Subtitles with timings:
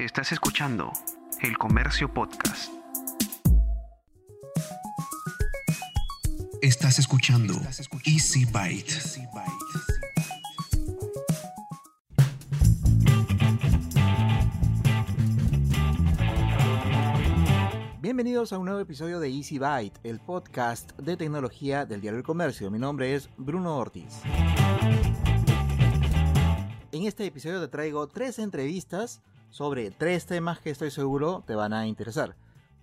[0.00, 0.90] Estás escuchando
[1.42, 2.72] El Comercio Podcast.
[6.62, 7.52] Estás escuchando
[8.06, 8.94] Easy Byte.
[18.00, 22.24] Bienvenidos a un nuevo episodio de Easy Byte, el podcast de tecnología del diario El
[22.24, 22.70] Comercio.
[22.70, 24.22] Mi nombre es Bruno Ortiz.
[26.92, 29.20] En este episodio te traigo tres entrevistas
[29.50, 32.36] sobre tres temas que estoy seguro te van a interesar.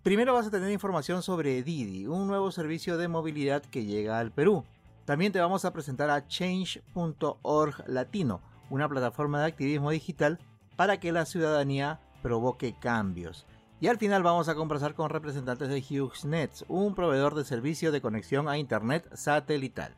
[0.04, 4.32] Primero vas a tener información sobre Didi, un nuevo servicio de movilidad que llega al
[4.32, 4.64] Perú.
[5.06, 10.40] También te vamos a presentar a Change.org Latino, una plataforma de activismo digital
[10.76, 13.46] para que la ciudadanía provoque cambios.
[13.80, 18.02] Y al final vamos a conversar con representantes de HughesNet, un proveedor de servicio de
[18.02, 19.96] conexión a Internet satelital.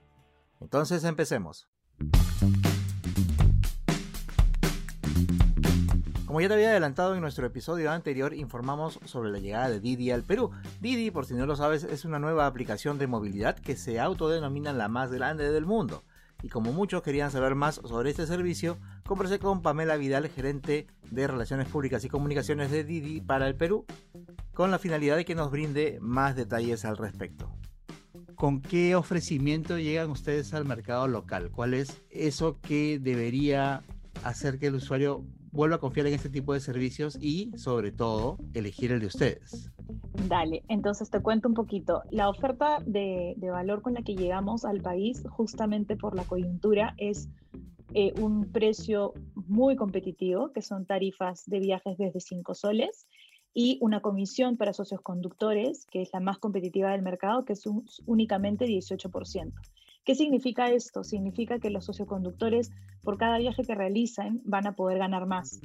[0.60, 1.68] Entonces empecemos.
[6.30, 10.12] Como ya te había adelantado en nuestro episodio anterior, informamos sobre la llegada de Didi
[10.12, 10.52] al Perú.
[10.80, 14.72] Didi, por si no lo sabes, es una nueva aplicación de movilidad que se autodenomina
[14.72, 16.04] la más grande del mundo.
[16.44, 18.78] Y como muchos querían saber más sobre este servicio,
[19.08, 23.88] conversé con Pamela Vidal, gerente de Relaciones Públicas y Comunicaciones de Didi para el Perú,
[24.54, 27.52] con la finalidad de que nos brinde más detalles al respecto.
[28.36, 31.50] ¿Con qué ofrecimiento llegan ustedes al mercado local?
[31.50, 33.82] ¿Cuál es eso que debería
[34.24, 35.26] hacer que el usuario
[35.60, 39.70] vuelva a confiar en este tipo de servicios y, sobre todo, elegir el de ustedes.
[40.30, 42.02] Dale, entonces te cuento un poquito.
[42.12, 47.28] La oferta de, valor con la que llegamos al país, justamente por la coyuntura, es
[47.94, 53.06] eh, un precio muy competitivo, que son tarifas de viajes desde 5 soles,
[53.54, 57.66] y una comisión para socios conductores, que es la más competitiva del mercado, que es
[58.06, 59.52] únicamente 18%.
[60.04, 61.04] ¿Qué significa esto?
[61.04, 62.72] Significa que los socioconductores
[63.04, 65.60] por cada viaje que realicen van a poder ganar más.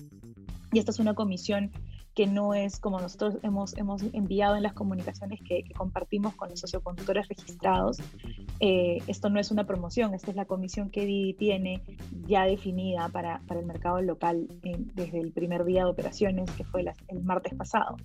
[0.72, 1.70] Y esta es una comisión
[2.14, 6.60] que no es como nosotros hemos, hemos enviado en las comunicaciones que, compartimos con los
[6.60, 7.98] socioconductores registrados.
[8.60, 11.82] Eh, esto no es una promoción, esta es la comisión que Didi tiene
[12.26, 14.46] ya definida para, para el mercado local
[14.94, 17.96] desde el primer día de operaciones, que fue el martes pasado.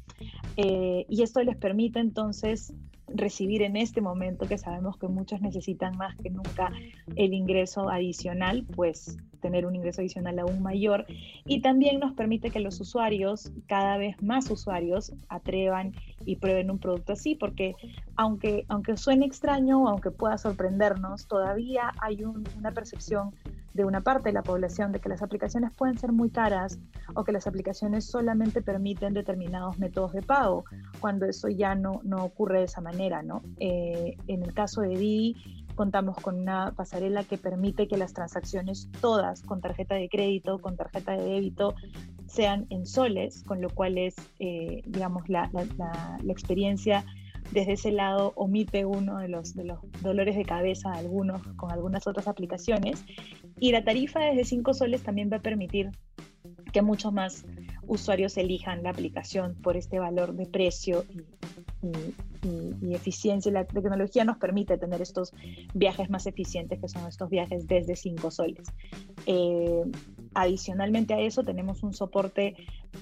[0.58, 2.74] Eh, y esto les permite entonces
[3.14, 6.72] recibir en este momento, que sabemos que muchos necesitan más que nunca
[7.16, 11.06] el ingreso adicional, pues tener un ingreso adicional aún mayor.
[11.46, 15.94] Y también nos permite que los usuarios, cada vez más usuarios, atrevan
[16.26, 17.76] y prueben un producto así, porque
[18.16, 23.32] aunque, aunque suene extraño, aunque pueda sorprendernos, todavía hay una percepción
[23.74, 26.80] de una parte de la población de que las aplicaciones pueden ser muy caras
[27.16, 30.66] o que las aplicaciones solamente permiten determinados métodos de pago,
[31.00, 33.42] cuando eso ya no, no ocurre de esa manera, ¿no?
[33.60, 38.90] Eh, en el caso de Didi, contamos con una pasarela que permite que las transacciones
[39.00, 41.74] todas con tarjeta de crédito, con tarjeta de débito,
[42.28, 47.06] sean en soles, con lo cual es, eh, digamos, la, la, experiencia
[47.52, 52.06] desde ese lado omite uno de los, de los dolores de cabeza algunos con algunas
[52.08, 53.04] otras aplicaciones.
[53.60, 55.92] Y la tarifa desde 5 soles también va a permitir
[56.72, 57.46] que muchos más
[57.88, 61.06] usuarios elijan la aplicación por este valor de precio
[61.82, 63.52] y, eficiencia.
[63.52, 65.34] La tecnología nos permite tener estos
[65.74, 68.68] viajes más eficientes, que son estos viajes desde 5 soles.
[69.26, 69.84] Eh,
[70.34, 72.56] adicionalmente a eso, tenemos un soporte,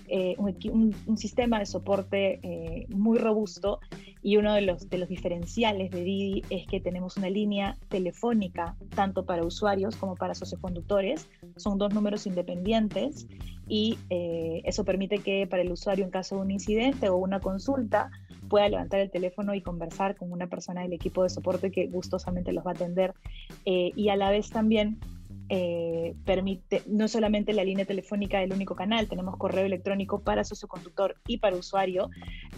[0.08, 3.80] eh, un, sistema de soporte eh, muy robusto
[4.22, 8.76] y uno de los, de los diferenciales de Didi es que tenemos una línea telefónica
[8.96, 11.28] tanto para usuarios como para socioconductores.
[11.56, 13.28] Son dos números independientes
[13.70, 18.10] y eso permite que para el usuario en caso de un incidente o una consulta,
[18.48, 22.52] pueda levantar el teléfono y conversar con una persona del equipo de soporte que gustosamente
[22.52, 23.14] los va a atender
[23.66, 24.98] eh, y a la vez también
[25.50, 31.16] eh, permite no solamente la línea telefónica del único canal, tenemos correo electrónico para socioconductor
[31.26, 32.10] y para usuario,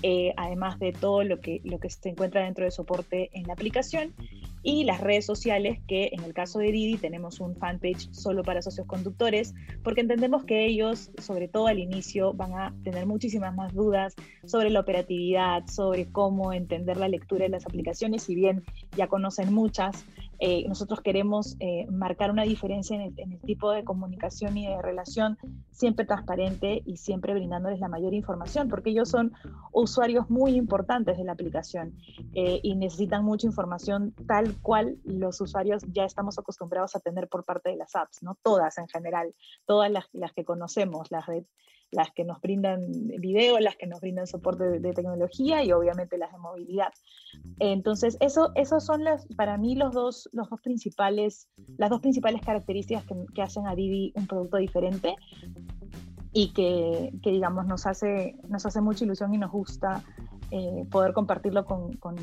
[0.02, 3.54] eh, además de todo lo que, lo que se encuentra dentro de soporte en la
[3.54, 4.14] aplicación.
[4.62, 8.62] Y las redes sociales, que en el caso de Didi tenemos un fanpage solo para
[8.62, 13.74] socios conductores, porque entendemos que ellos, sobre todo al inicio, van a tener muchísimas más
[13.74, 14.16] dudas
[14.46, 18.64] sobre la operatividad, sobre cómo entender la lectura de las aplicaciones, si bien
[18.98, 20.06] ya conocen muchas,
[20.40, 25.38] eh, nosotros queremos eh, marcar una diferencia en el, tipo de comunicación y de relación
[25.72, 29.34] siempre transparente y siempre brindándoles la mayor información, porque ellos son
[29.74, 31.94] usuarios muy importantes de la aplicación
[32.34, 37.44] eh, y necesitan mucha información tal cual los usuarios ya estamos acostumbrados a tener por
[37.44, 38.38] parte de las apps, ¿no?
[38.42, 39.34] Todas en general,
[39.66, 41.46] todas las, que conocemos, las de
[41.92, 46.32] las que nos brindan video, las que nos brindan soporte de, tecnología y obviamente las
[46.32, 46.94] de movilidad.
[47.60, 52.42] Entonces, eso, esos son las, para mí los dos, los dos principales, las dos principales
[52.42, 55.16] características que, hacen a Didi un producto diferente.
[56.32, 60.04] y que, que, digamos, nos hace, nos hace mucha ilusión y nos gusta
[60.52, 62.16] eh, poder compartirlo con, con,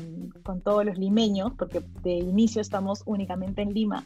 [0.61, 4.05] todos los limeños, porque de inicio estamos únicamente en Lima.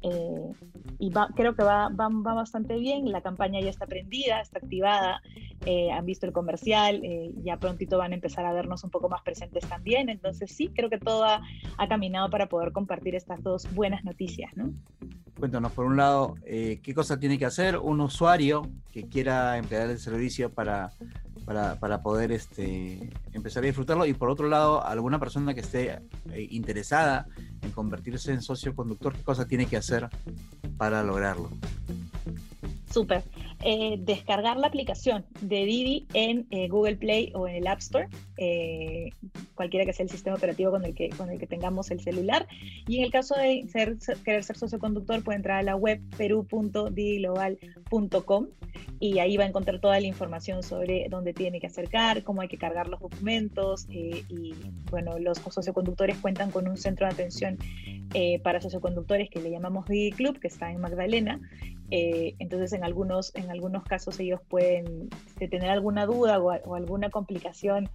[0.00, 0.52] Eh,
[0.98, 5.22] y creo que va, va, bastante bien, la campaña ya está prendida, está activada,
[5.64, 7.02] eh, han visto el comercial,
[7.42, 10.90] ya prontito van a empezar a vernos un poco más presentes también, entonces sí, creo
[10.90, 11.40] que todo ha,
[11.88, 14.50] caminado para poder compartir estas dos buenas noticias.
[14.56, 14.72] ¿no?
[15.38, 19.98] Cuéntanos, por un lado, qué cosa tiene que hacer un usuario que quiera emplear el
[19.98, 20.90] servicio para
[21.48, 25.98] para, para, poder este, empezar a disfrutarlo y por otro lado, alguna persona que esté
[26.30, 27.26] eh, interesada
[27.62, 30.10] en convertirse en socio conductor, ¿qué cosa tiene que hacer
[30.78, 31.50] para lograrlo?
[32.90, 33.22] Súper.
[33.64, 38.06] Eh, descargar la aplicación de Didi en eh, Google Play o en el App Store,
[38.36, 39.10] eh,
[39.56, 42.46] cualquiera que sea el sistema operativo con el, que, con el que tengamos el celular.
[42.86, 46.00] Y en el caso de ser, querer ser socio conductor, puede entrar a la web
[46.16, 48.46] peru.didiglobal.com
[49.00, 52.48] y ahí va a encontrar toda la información sobre dónde tiene que acercar, cómo hay
[52.48, 54.54] que cargar los documentos y
[54.90, 57.58] bueno, los socioconductores cuentan con un centro de atención
[58.42, 61.40] para socioconductores que le llamamos Didi Club, que está en Magdalena.
[61.90, 67.10] entonces en algunos, en algunos casos ellos pueden este, tener alguna duda o, o alguna
[67.10, 67.88] complicación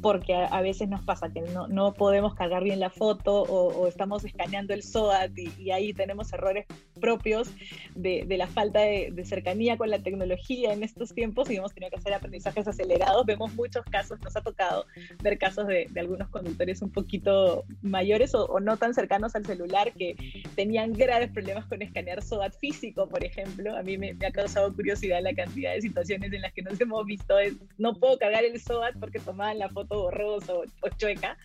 [0.00, 4.24] porque a, veces nos pasa que no, no, podemos cargar bien la foto o, estamos
[4.24, 6.66] escaneando el SOAT y, ahí tenemos errores
[7.00, 7.50] propios
[7.94, 11.90] de, de la falta de, cercanía con la tecnología en estos tiempos y hemos tenido
[11.90, 13.24] que hacer aprendizajes acelerados.
[13.26, 14.86] Vemos muchos casos, nos ha tocado
[15.22, 20.16] ver casos de, algunos conductores un poquito mayores o, no tan cercanos al celular que
[20.56, 23.76] tenían graves problemas con escanear SOAT físico, por ejemplo.
[23.76, 27.04] A mí me, ha causado curiosidad la cantidad de situaciones en las que nos hemos
[27.06, 27.34] visto.
[27.78, 31.36] no puedo cargar el SOAT porque tomaban la foto borrosa o, chueca,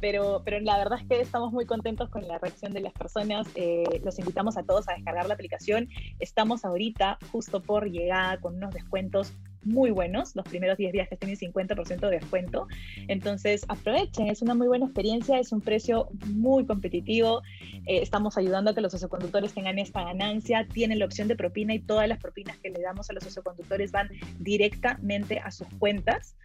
[0.00, 3.46] pero, pero la verdad es que estamos muy contentos con la reacción de las personas.
[3.54, 5.88] Eh, los invitamos a todos a descargar la aplicación.
[6.18, 9.32] Estamos ahorita justo por llegada con unos descuentos
[9.66, 10.34] muy buenos.
[10.34, 12.68] Los primeros 10 viajes tienen 50% de descuento.
[13.08, 17.42] Entonces, aprovechen, es una muy buena experiencia, es un precio muy competitivo.
[17.86, 20.66] Eh, estamos ayudando a que los socioconductores tengan esta ganancia.
[20.72, 23.92] Tienen la opción de propina y todas las propinas que le damos a los socioconductores
[23.92, 24.08] van
[24.38, 26.36] directamente a sus cuentas.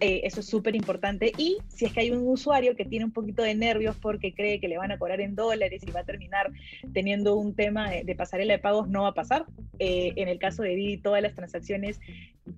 [0.00, 1.32] Eh, eso es súper importante.
[1.36, 4.60] Y si es que hay un usuario que tiene un poquito de nervios porque cree
[4.60, 6.50] que le van a cobrar en dólares y va a terminar
[6.92, 9.46] teniendo un tema de, pasarela de pagos, no va a pasar.
[9.78, 12.00] Eh, en el caso de Didi, todas las transacciones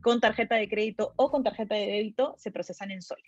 [0.00, 3.25] con tarjeta de crédito o con tarjeta de débito se procesan en soles.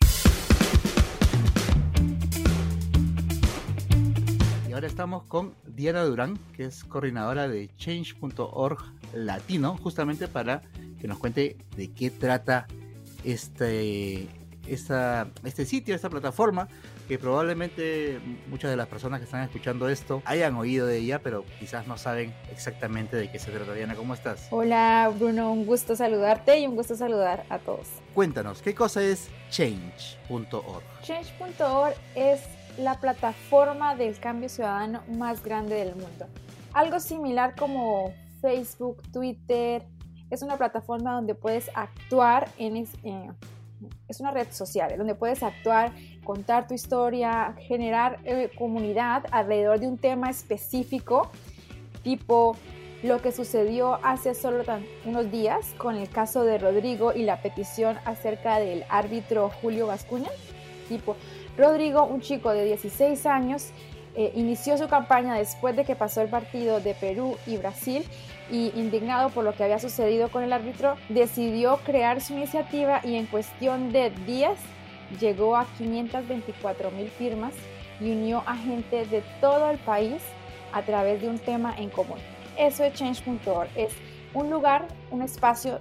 [4.69, 8.79] Y ahora estamos con Diana Durán, que es coordinadora de change.org
[9.15, 10.63] latino, justamente para
[10.99, 12.67] que nos cuente de qué trata
[13.23, 14.29] este,
[14.67, 16.69] este sitio, esta plataforma,
[17.13, 21.45] que probablemente muchas de las personas que están escuchando esto hayan oído de ella, pero
[21.61, 23.75] quizás no saben exactamente de qué se trata.
[23.75, 24.49] Diana, ¿cómo estás?
[24.51, 27.87] Hola Bruno, un gusto saludarte y un gusto saludar a todos.
[28.15, 30.83] Cuéntanos, ¿qué cosa es change.org?
[31.03, 32.41] Change.org es
[32.79, 36.29] la plataforma del cambio ciudadano más grande del mundo.
[36.73, 39.85] Algo similar como Facebook, Twitter,
[40.31, 43.31] es una plataforma donde puedes actuar en, eh,
[44.09, 45.93] es una red social donde puedes actuar,
[46.25, 51.31] contar tu historia, generar eh, comunidad alrededor de un tema específico,
[52.03, 52.57] tipo
[53.03, 54.65] lo que sucedió hace solo
[55.05, 60.31] unos días con el caso de Rodrigo y la petición acerca del árbitro Julio Vascuña.
[60.89, 61.17] Tipo,
[61.57, 63.71] Rodrigo, un chico de 16 años,
[64.15, 68.05] eh, inició su campaña después de que pasó el partido de Perú y Brasil
[68.51, 73.17] y indignado por lo que había sucedido con el árbitro, decidió crear su iniciativa y
[73.17, 74.59] en cuestión de días
[75.21, 77.55] llegó a 524 mil firmas
[78.01, 80.23] y unió a gente de todo el país
[80.73, 82.19] a través de un tema en común.
[82.59, 83.93] Eso es change.org, es
[84.35, 85.81] un lugar, un espacio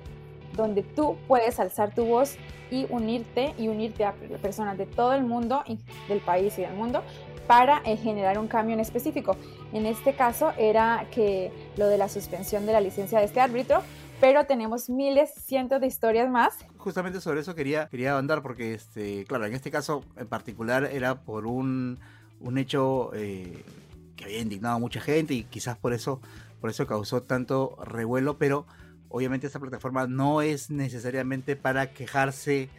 [0.53, 2.37] donde tú puedes alzar tu voz
[2.69, 5.63] y unirte y unirte a personas de todo el mundo,
[6.07, 7.03] del país y del mundo,
[7.47, 9.35] para eh, generar un cambio en específico.
[9.73, 13.81] En este caso era que lo de la suspensión de la licencia de este árbitro,
[14.19, 16.53] pero tenemos miles, cientos de historias más.
[16.77, 21.21] Justamente sobre eso quería, quería andar porque, este, claro, en este caso en particular era
[21.21, 21.99] por un,
[22.39, 23.63] un hecho eh,
[24.15, 26.21] que había indignado a mucha gente y quizás por eso,
[26.59, 28.65] por eso causó tanto revuelo, pero
[29.09, 32.69] obviamente esta plataforma no es necesariamente para quejarse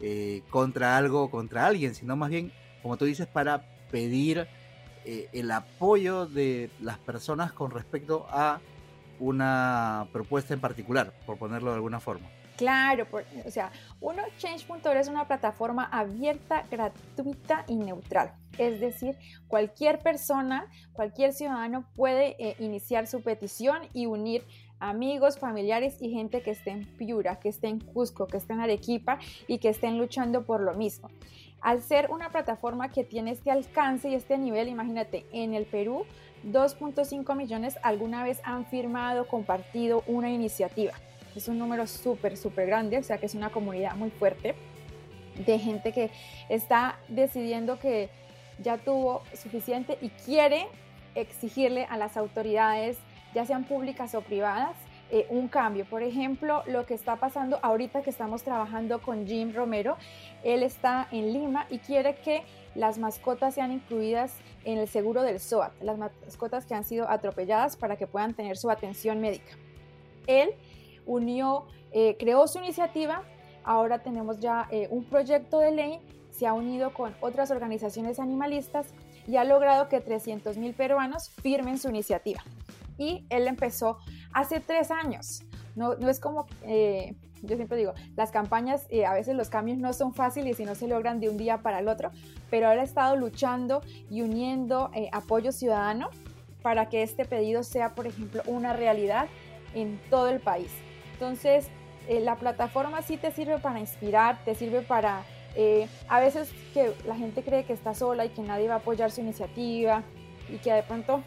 [0.00, 4.46] eh, contra algo o contra alguien, sino más bien, como tú dices, para pedir
[5.04, 8.60] eh, el apoyo de las personas con respecto a
[9.18, 12.28] una propuesta en particular, por ponerlo de alguna forma.
[12.56, 13.06] Claro,
[13.46, 18.34] o sea, uno Change.org es una plataforma abierta, gratuita y neutral.
[18.58, 19.16] Es decir,
[19.48, 24.44] cualquier persona, cualquier ciudadano puede eh, iniciar su petición y unir
[24.78, 28.60] amigos, familiares y gente que esté en Piura, que esté en Cusco, que esté en
[28.60, 31.08] Arequipa y que estén luchando por lo mismo.
[31.62, 36.04] Al ser una plataforma que tiene este alcance y este nivel, imagínate, en el Perú
[36.44, 40.92] 2.5 millones alguna vez han firmado, compartido una iniciativa.
[41.36, 44.56] Es un número súper, súper grande, o sea que es una comunidad muy fuerte
[45.46, 46.10] de gente que
[46.48, 48.10] está decidiendo que
[48.58, 50.66] ya tuvo suficiente y quiere
[51.14, 52.98] exigirle a las autoridades,
[53.34, 54.76] ya sean públicas o privadas,
[55.14, 55.84] eh, un cambio.
[55.84, 59.98] Por ejemplo, lo que está pasando ahorita que estamos trabajando con Jim Romero,
[60.42, 65.38] él está en Lima y quiere que las mascotas sean incluidas en el seguro del
[65.38, 69.52] SOAT, las mascotas que han sido atropelladas para que puedan tener su atención médica.
[70.26, 70.54] Él
[71.04, 73.22] unió, eh, creó su iniciativa,
[73.64, 76.00] ahora tenemos ya eh, un proyecto de ley,
[76.30, 78.94] se ha unido con otras organizaciones animalistas
[79.28, 82.42] y ha logrado que 300 mil peruanos firmen su iniciativa.
[82.96, 83.98] Y él empezó
[84.32, 85.42] hace tres años.
[85.74, 89.92] No, es como eh, yo siempre digo, las campañas, eh, a veces los cambios no
[89.92, 92.10] son fáciles y no se logran de un día para el otro,
[92.50, 96.08] pero ahora ha estado luchando y uniendo eh, apoyo ciudadano
[96.62, 99.26] para que este pedido sea, por ejemplo, una realidad
[99.74, 100.70] en todo el país.
[101.14, 101.66] Entonces,
[102.08, 105.24] eh, la plataforma sí te sirve para inspirar, te sirve para...
[106.08, 109.10] a veces que la gente cree que está sola y que nadie va a apoyar
[109.10, 110.02] su iniciativa
[110.48, 111.22] y que de pronto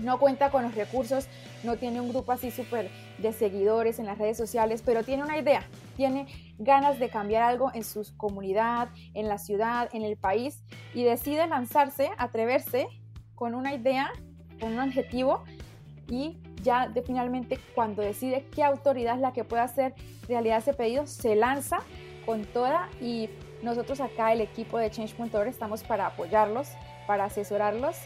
[0.00, 1.28] no cuenta con los recursos,
[1.64, 5.38] no tiene un grupo así súper de seguidores en las redes sociales, pero tiene una
[5.38, 5.66] idea,
[5.96, 6.26] tiene
[6.58, 10.62] ganas de cambiar algo en su comunidad, en la ciudad, en el país
[10.94, 12.86] y decide lanzarse, atreverse
[13.34, 14.10] con una idea,
[14.60, 15.44] con un objetivo
[16.08, 19.94] y ya de finalmente cuando decide qué autoridad es la que puede hacer
[20.28, 21.78] realidad ese pedido, se lanza
[22.24, 23.28] con toda y
[23.62, 26.68] nosotros acá el equipo de Change.org estamos para apoyarlos,
[27.06, 27.96] para asesorarlos,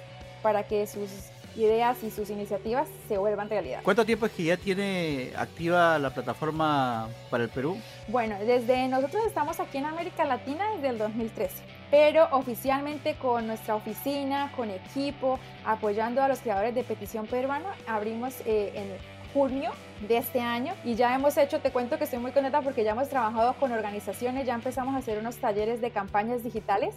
[0.43, 3.81] para que sus ideas y sus iniciativas se vuelvan realidad.
[3.83, 7.77] ¿Cuánto tiempo es que ya tiene activa la plataforma para el Perú?
[8.09, 13.75] Bueno, desde nosotros estamos aquí en América Latina desde el 2013, pero oficialmente con nuestra
[13.75, 19.73] oficina, con equipo, apoyando a los creadores de petición peruano, abrimos eh, en junio
[20.07, 22.93] de este año y ya hemos hecho, te cuento que estoy muy contenta porque ya
[22.93, 26.95] hemos trabajado con organizaciones, ya empezamos a hacer unos talleres de campañas digitales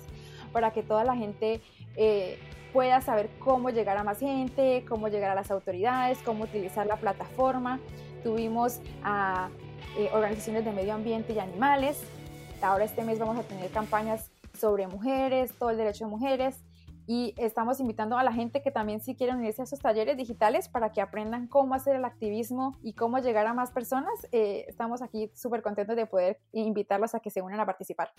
[0.52, 1.62] para que toda la gente
[1.96, 2.40] eh,
[2.74, 6.98] pueda saber cómo llegar a más gente, cómo llegar a las autoridades, cómo utilizar la
[6.98, 7.80] plataforma.
[8.24, 9.50] Tuvimos a
[9.98, 12.02] eh, organizaciones de medio ambiente y animales.
[12.62, 16.64] Ahora este mes vamos a tener campañas sobre mujeres, todo el derecho de mujeres.
[17.08, 20.70] Y estamos invitando a la gente que también si quieren unirse a esos talleres digitales
[20.70, 24.14] para que aprendan cómo hacer el activismo y cómo llegar a más personas.
[24.32, 28.12] Eh, estamos aquí súper contentos de poder invitarlos a que se unan a participar.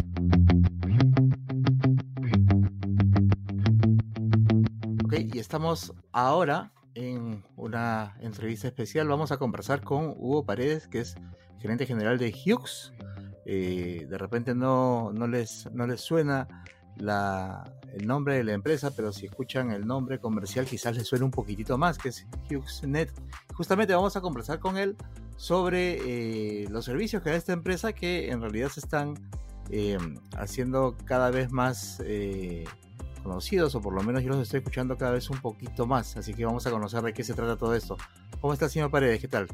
[5.20, 9.08] Y estamos ahora en una entrevista especial.
[9.08, 11.16] Vamos a conversar con Hugo Paredes, que es
[11.60, 12.92] gerente general de Hughes.
[13.44, 16.64] Eh, de repente no, no, les, no les suena
[16.96, 21.30] el nombre de la empresa, pero si escuchan el nombre comercial quizás les suene un
[21.30, 23.12] poquitito más, que es HughesNet.
[23.54, 24.96] Justamente vamos a conversar con él
[25.36, 29.14] sobre eh, los servicios que da esta empresa que en realidad se están
[29.70, 29.98] eh,
[30.38, 32.00] haciendo cada vez más
[33.22, 36.34] conocidos, o por lo menos yo los estoy escuchando cada vez un poquito más, así
[36.34, 37.96] que vamos a conocer de qué se trata todo esto.
[38.40, 39.20] ¿Cómo está, señor Paredes?
[39.20, 39.48] ¿Qué tal?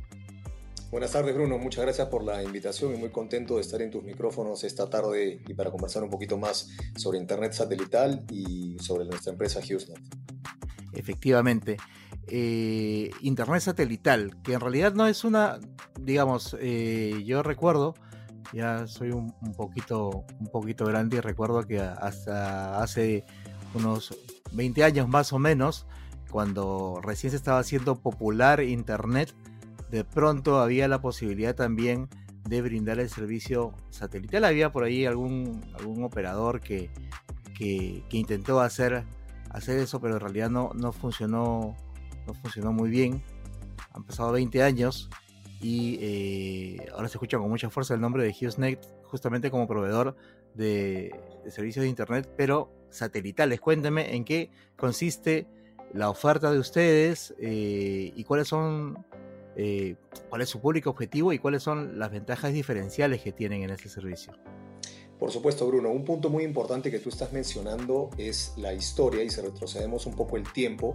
[0.91, 1.59] Buenas tardes, Bruno.
[1.59, 5.43] Muchas gracias por la invitación y muy contento de estar en tus micrófonos esta tarde
[5.47, 10.01] y para conversar un poquito más sobre Internet satelital y sobre nuestra empresa HughesNet.
[10.95, 11.77] Efectivamente.
[12.27, 15.59] Eh, Internet satelital, que en realidad no es una,
[16.01, 17.95] digamos, eh, yo recuerdo,
[18.55, 23.25] ya soy un, un, poquito, un poquito grande y recuerdo que hasta hace
[23.75, 24.17] unos
[24.53, 25.87] 20 años más o menos,
[26.31, 29.35] cuando recién se estaba haciendo popular Internet,
[29.91, 32.09] de pronto había la posibilidad también
[32.49, 34.45] de brindar el servicio satelital.
[34.45, 36.91] Había por ahí algún, algún operador que,
[37.57, 39.05] que, intentó hacer,
[39.51, 41.77] hacer eso, pero en realidad no, no, funcionó,
[42.27, 43.23] no funcionó muy bien.
[43.93, 45.11] Han pasado 20 años
[45.61, 50.17] y eh, ahora se escucha con mucha fuerza el nombre de HughesNet justamente como proveedor
[50.55, 51.13] de,
[51.49, 53.61] servicios de Internet, pero satelitales.
[53.61, 55.47] Cuénteme en qué consiste
[55.93, 59.05] la oferta de ustedes eh, y cuáles son,
[59.57, 59.97] eh,
[60.29, 63.89] cuál es su público objetivo y cuáles son las ventajas diferenciales que tienen en este
[63.89, 64.33] servicio.
[65.19, 65.91] Por supuesto, Bruno.
[65.91, 70.15] Un punto muy importante que tú estás mencionando es la historia y si retrocedemos un
[70.15, 70.95] poco el tiempo,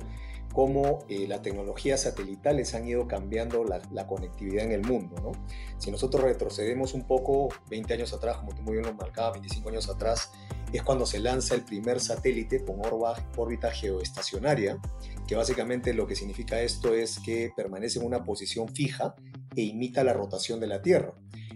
[0.53, 5.15] cómo eh, las tecnologías satelitales han ido cambiando la, conectividad en el mundo.
[5.21, 5.31] ¿no?
[5.79, 9.69] Si nosotros retrocedemos un poco, 20 años atrás, como tú muy bien lo marcaba, 25
[9.69, 10.31] años atrás,
[10.71, 12.81] es cuando se lanza el primer satélite con
[13.37, 14.79] órbita geoestacionaria,
[15.27, 19.15] que básicamente lo que significa esto es que permanece en una posición fija
[19.55, 21.13] e imita la rotación de la Tierra.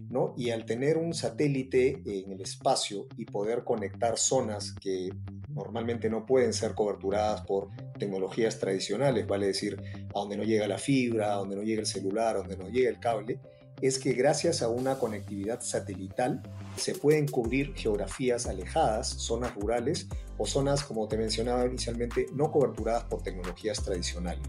[0.09, 0.33] ¿No?
[0.37, 5.09] Y al tener un satélite en el espacio y poder conectar zonas que
[5.49, 9.81] normalmente no pueden ser coberturadas por tecnologías tradicionales, vale decir,
[10.13, 12.69] a donde no llega la fibra, a donde no llega el celular, a donde no
[12.69, 13.39] llega el cable,
[13.81, 16.41] es que gracias a una conectividad satelital
[16.75, 23.03] se pueden cubrir geografías alejadas, zonas rurales o zonas, como te mencionaba inicialmente, no coberturadas
[23.05, 24.41] por tecnologías tradicionales.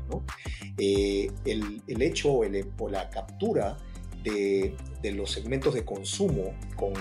[0.78, 2.44] Eh, el, hecho o,
[2.78, 3.76] o la captura
[4.22, 4.74] de,
[5.12, 6.92] los segmentos de consumo con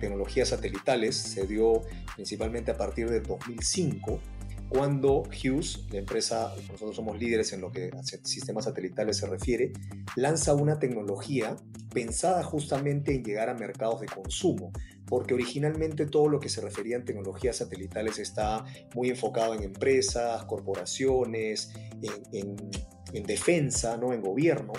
[0.00, 1.82] tecnologías satelitales se dio
[2.16, 4.20] principalmente a partir de 2005
[4.68, 9.72] cuando Hughes, la empresa, nosotros somos líderes en lo que a sistemas satelitales se refiere,
[10.16, 11.54] lanza una tecnología
[11.92, 14.72] pensada justamente en llegar a mercados de consumo,
[15.06, 18.64] porque originalmente todo lo que se refería en tecnologías satelitales está
[18.96, 21.72] muy enfocado en empresas, corporaciones,
[22.32, 24.12] en defensa, ¿no?
[24.12, 24.72] en gobierno,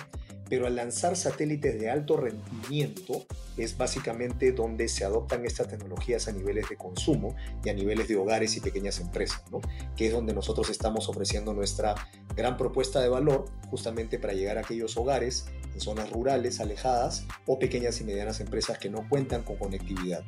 [0.48, 3.26] pero al lanzar satélites de alto rendimiento
[3.56, 7.34] es básicamente donde se adoptan estas tecnologías a niveles de consumo
[7.64, 9.60] y a niveles de hogares y pequeñas empresas, ¿no?
[9.96, 11.94] que es donde nosotros estamos ofreciendo nuestra
[12.36, 17.58] gran propuesta de valor justamente para llegar a aquellos hogares en zonas rurales alejadas o
[17.58, 20.22] pequeñas y medianas empresas que no cuentan con conectividad.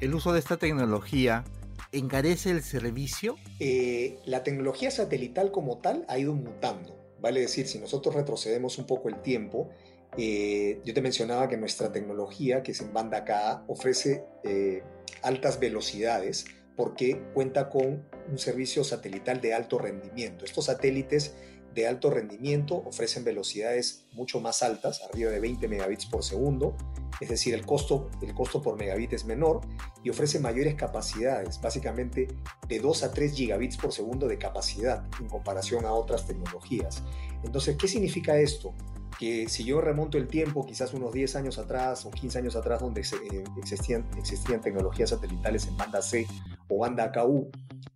[0.00, 1.44] ¿El uso de esta tecnología
[1.92, 3.36] encarece el servicio?
[3.60, 8.86] Eh, la tecnología satelital como tal ha ido mutando Vale decir, si nosotros retrocedemos un
[8.86, 9.70] poco el tiempo,
[10.18, 14.82] eh, yo te mencionaba que nuestra tecnología, que es en banda K, ofrece eh,
[15.22, 16.44] altas velocidades
[16.76, 20.44] porque cuenta con un servicio satelital de alto rendimiento.
[20.44, 21.36] Estos satélites
[21.74, 26.76] de alto rendimiento ofrecen velocidades mucho más altas, arriba de 20 megabits por segundo,
[27.20, 29.60] es decir, el costo, el costo por megabit es menor
[30.02, 32.28] y ofrece mayores capacidades, básicamente
[32.66, 37.02] de 2 a 3 gigabits por segundo de capacidad en comparación a otras tecnologías.
[37.44, 38.74] Entonces, ¿qué significa esto?
[39.18, 42.80] Que si yo remonto el tiempo, quizás unos 10 años atrás o 15 años atrás,
[42.80, 46.26] donde eh, existían, existían tecnologías satelitales en banda C
[46.68, 47.50] o banda KU,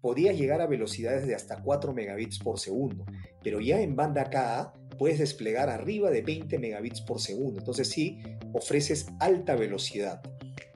[0.07, 3.05] podía llegar a velocidades de hasta 4 megabits por segundo,
[3.42, 7.59] pero ya en banda KA puedes desplegar arriba de 20 megabits por segundo.
[7.59, 10.23] Entonces sí, ofreces alta velocidad.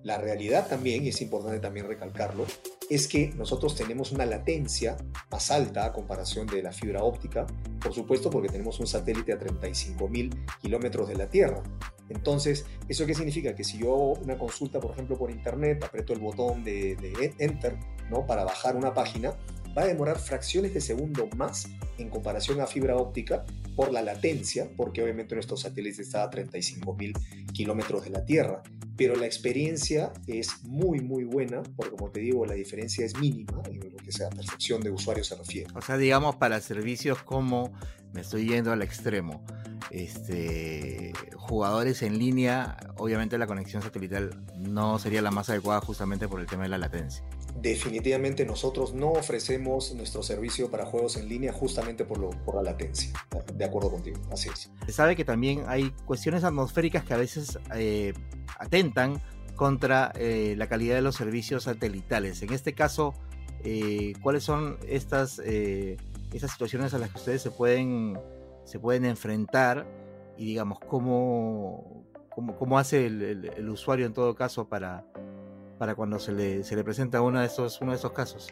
[0.02, 2.44] La realidad también, y es importante también recalcarlo,
[2.88, 4.96] es que nosotros tenemos una latencia
[5.30, 7.46] más alta a comparación de la fibra óptica,
[7.80, 11.62] por supuesto porque tenemos un satélite a 35.000 kilómetros de la Tierra.
[12.08, 13.54] Entonces, ¿eso qué significa?
[13.54, 17.78] Que si yo hago una consulta, por ejemplo, por internet, aprieto el botón de Enter
[18.26, 19.34] para bajar una página,
[19.76, 21.68] va a demorar fracciones de segundo más
[21.98, 23.44] en comparación a fibra óptica
[23.76, 28.62] por la latencia, porque obviamente nuestro satélite está a 35.000 kilómetros de la Tierra,
[28.96, 33.62] pero la experiencia es muy, muy buena, porque como te digo, la diferencia es mínima
[33.70, 35.68] en lo que sea percepción de usuario se refiere.
[35.74, 37.72] O sea, digamos, para servicios como,
[38.12, 39.44] me estoy yendo al extremo,
[39.90, 46.40] este, jugadores en línea, obviamente la conexión satelital no sería la más adecuada justamente por
[46.40, 47.24] el tema de la latencia
[47.56, 53.12] definitivamente nosotros no ofrecemos nuestro servicio para juegos en línea justamente por, la latencia.
[53.54, 54.70] De acuerdo contigo, así es.
[54.86, 58.12] Se sabe que también hay cuestiones atmosféricas que a veces eh,
[58.58, 59.20] atentan
[59.56, 62.42] contra eh, la calidad de los servicios satelitales.
[62.42, 63.14] En este caso,
[63.62, 68.18] eh, ¿cuáles son estas, estas situaciones a las que ustedes se pueden,
[68.64, 69.86] se pueden enfrentar?
[70.38, 75.04] Y digamos, ¿cómo, cómo, cómo hace el usuario en todo caso para
[75.80, 78.48] para cuando se le, se le presenta uno de, esos, uno de esos casos.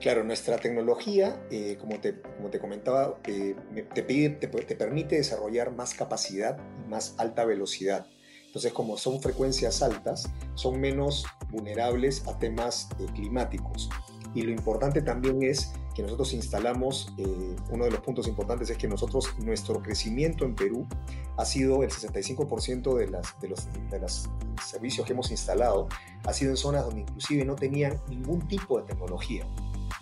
[0.00, 3.54] Claro, nuestra tecnología, eh, como, te, como te comentaba, eh,
[3.92, 8.06] te, te, te, permite desarrollar más capacidad y más alta velocidad.
[8.46, 13.90] Entonces, como son frecuencias altas, son menos vulnerables a temas eh, climáticos.
[14.34, 18.76] Y lo importante también es que nosotros instalamos, eh, uno de los puntos importantes es
[18.76, 20.86] que nosotros, nuestro crecimiento en Perú
[21.38, 24.28] ha sido el 65% de, las, de, los, de los
[24.62, 25.88] servicios que hemos instalado,
[26.26, 29.46] ha sido en zonas donde inclusive no tenían ningún tipo de tecnología.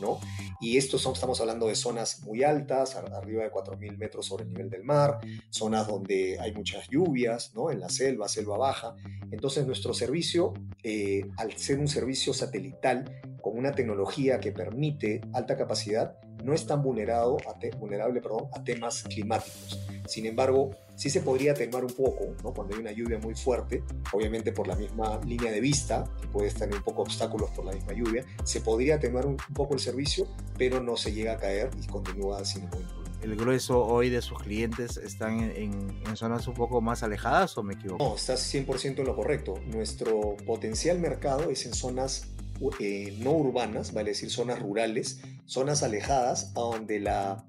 [0.01, 0.19] ¿No?
[0.61, 4.51] Y esto son, estamos hablando de zonas muy altas, arriba de 4.000 metros sobre el
[4.51, 5.19] nivel del mar,
[5.51, 7.71] zonas donde hay muchas lluvias, ¿no?
[7.71, 8.95] En la selva, selva baja.
[9.31, 10.53] Entonces nuestro servicio,
[10.83, 16.67] eh, al ser un servicio satelital, con una tecnología que permite alta capacidad, no es
[16.67, 19.81] tan vulnerado a vulnerable perdón, a temas climáticos.
[20.07, 22.53] Sin embargo, sí se podría atenuar un poco ¿no?
[22.53, 26.51] cuando hay una lluvia muy fuerte, obviamente por la misma línea de vista, que puede
[26.51, 30.29] tener un poco obstáculos por la misma lluvia, se podría atenuar un, poco el servicio,
[30.59, 33.19] pero no se llega a caer y continúa sin ningún problema.
[33.23, 37.63] el grueso hoy de sus clientes están en, en, zonas un poco más alejadas o
[37.63, 38.05] me equivoco?
[38.05, 39.55] No, estás 100% en lo correcto.
[39.67, 42.34] Nuestro potencial mercado es en zonas
[42.81, 47.45] eh, no urbanas, vale decir zonas rurales, zonas alejadas a donde la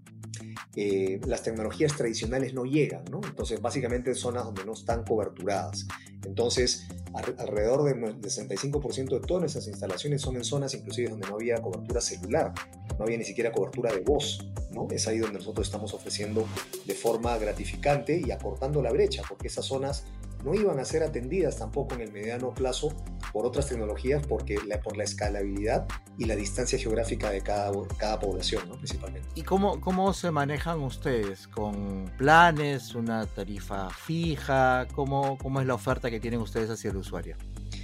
[0.76, 3.22] eh, las tecnologías tradicionales no llegan, ¿no?
[3.26, 5.88] Entonces, básicamente zonas donde no están coberturadas.
[6.26, 11.62] Entonces, alrededor del 65% de todas nuestras instalaciones son en zonas inclusive donde no había
[11.62, 12.54] cobertura celular,
[12.98, 14.88] no había ni siquiera cobertura de voz, ¿no?
[14.92, 16.46] Es ahí donde nosotros estamos ofreciendo
[16.86, 20.04] de forma gratificante y acortando la brecha, porque esas zonas
[20.46, 22.94] no iban a ser atendidas tampoco en el mediano plazo
[23.34, 28.20] por otras tecnologías porque la, por la escalabilidad y la distancia geográfica de cada, cada
[28.20, 28.78] población, ¿no?
[28.78, 29.28] principalmente.
[29.34, 31.48] ¿Y cómo, cómo se manejan ustedes?
[31.48, 34.88] ¿Con planes, una tarifa fija?
[34.94, 37.36] ¿Cómo, cómo es la oferta que tienen ustedes hacia el usuario?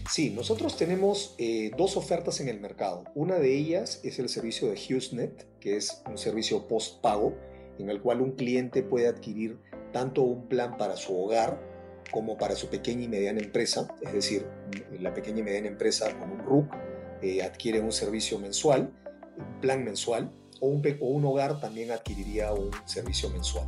[0.10, 3.06] Sí, nosotros tenemos eh, dos ofertas en el mercado.
[3.16, 7.34] Una de ellas es el servicio de HughesNet, que es un servicio post-pago,
[7.80, 9.58] en el cual un cliente puede adquirir
[9.92, 11.71] tanto un plan para su hogar
[12.12, 14.46] como para su pequeña y mediana empresa, es decir,
[15.00, 16.74] la pequeña y mediana empresa con un RUC
[17.22, 18.92] eh, adquiere un servicio mensual,
[19.38, 23.68] un plan mensual, o un, o un hogar también adquiriría un servicio mensual.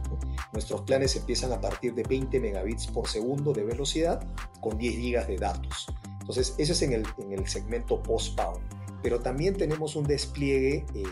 [0.54, 4.26] Nuestros planes empiezan a partir de 20 megabits por segundo de velocidad
[4.62, 5.88] con 10 gigas de datos.
[6.22, 8.62] Entonces, ese es en el, en el segmento post-pago.
[9.02, 11.04] Pero también tenemos un despliegue, eh,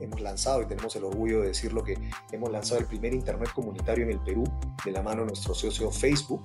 [0.00, 1.98] hemos lanzado y tenemos el orgullo de decirlo que
[2.32, 4.44] hemos lanzado el primer Internet comunitario en el Perú
[4.84, 6.42] de la mano de nuestro socio Facebook,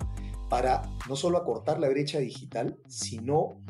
[0.50, 3.62] para no solo acortar la brecha digital, sino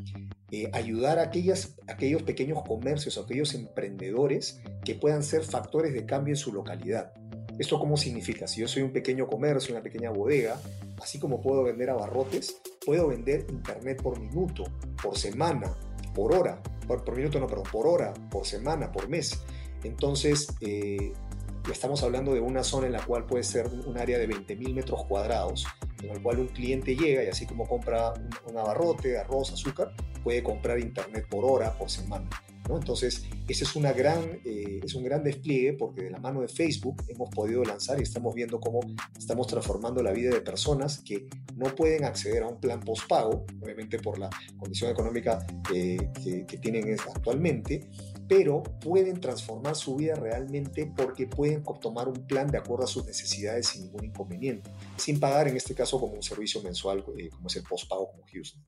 [0.51, 6.05] eh, ayudar a aquellas, aquellos pequeños comercios, a aquellos emprendedores que puedan ser factores de
[6.05, 7.13] cambio en su localidad.
[7.59, 8.47] ¿Esto cómo significa?
[8.47, 10.59] Si yo soy un pequeño comercio, una pequeña bodega,
[11.01, 14.63] así como puedo vender abarrotes, puedo vender internet por minuto,
[15.03, 15.75] por semana,
[16.15, 19.39] por hora, por, minuto no, perdón, por hora, por semana, por mes.
[19.83, 21.13] Entonces, eh,
[21.71, 25.05] estamos hablando de una zona en la cual puede ser un área de 20.000 metros
[25.05, 25.65] cuadrados
[26.03, 28.13] en el cual un cliente llega y así como compra
[28.47, 32.29] un, abarrote, arroz, azúcar, puede comprar internet por hora, por semana.
[32.69, 37.03] Entonces, ese es, gran, eh, es un gran despliegue porque de la mano de Facebook
[37.07, 38.79] hemos podido lanzar y estamos viendo cómo
[39.17, 43.97] estamos transformando la vida de personas que no pueden acceder a un plan postpago, obviamente
[43.97, 47.89] por la condición económica eh, que, que tienen actualmente,
[48.29, 53.03] pero pueden transformar su vida realmente porque pueden tomar un plan de acuerdo a sus
[53.05, 57.47] necesidades sin ningún inconveniente, sin pagar en este caso como un servicio mensual eh, como
[57.47, 58.63] es el postpago como Houston.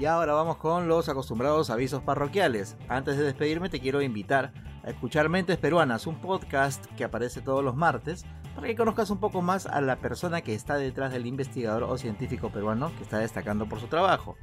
[0.00, 2.76] Y ahora vamos con los acostumbrados avisos parroquiales.
[2.88, 7.62] Antes de despedirme te quiero invitar a escuchar Mentes Peruanas, un podcast que aparece todos
[7.62, 11.26] los martes, para que conozcas un poco más a la persona que está detrás del
[11.26, 14.36] investigador o científico peruano que está destacando por su trabajo.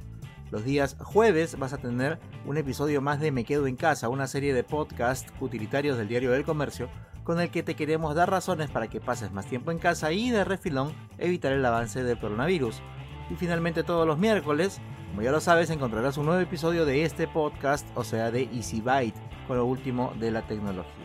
[0.50, 4.26] Los días jueves vas a tener un episodio más de Me Quedo en Casa, una
[4.26, 6.88] serie de podcasts utilitarios del Diario del Comercio,
[7.22, 10.30] con el que te queremos dar razones para que pases más tiempo en casa y
[10.30, 12.80] de refilón evitar el avance del coronavirus.
[13.30, 17.26] Y finalmente todos los miércoles como ya lo sabes, encontrarás un nuevo episodio de este
[17.26, 19.18] podcast, o sea, de Easy Byte,
[19.48, 20.99] con lo último de la tecnología.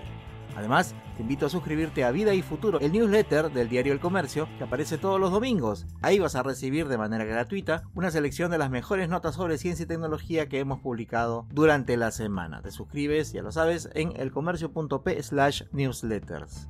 [0.56, 4.48] Además, te invito a suscribirte a Vida y Futuro, el newsletter del diario El Comercio,
[4.58, 5.86] que aparece todos los domingos.
[6.02, 9.84] Ahí vas a recibir de manera gratuita una selección de las mejores notas sobre ciencia
[9.84, 12.62] y tecnología que hemos publicado durante la semana.
[12.62, 16.70] Te suscribes, ya lo sabes, en elcomercio.p slash newsletters.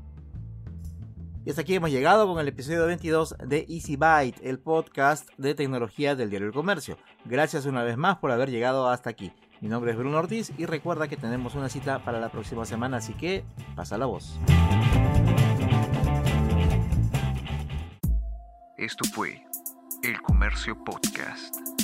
[1.46, 5.54] Y hasta aquí hemos llegado con el episodio 22 de Easy Byte, el podcast de
[5.54, 6.98] tecnología del diario El Comercio.
[7.24, 9.32] Gracias una vez más por haber llegado hasta aquí.
[9.62, 12.98] Mi nombre es Bruno Ortiz y recuerda que tenemos una cita para la próxima semana,
[12.98, 13.44] así que
[13.76, 14.40] pasa la voz.
[18.78, 19.44] Esto fue
[20.04, 21.75] El Comercio Podcast.